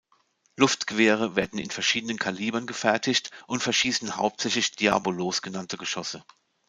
[0.57, 6.25] Luftgewehre werden in verschiedenen Kalibern gefertigt und verschießen hauptsächlich „Diabolos“ genannte Geschosse.